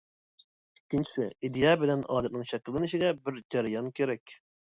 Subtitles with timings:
[0.77, 4.37] ئىككىنچىسى ئىدىيە بىلەن ئادەتنىڭ شەكىللىنىشىگە بىر جەريان كېرەك.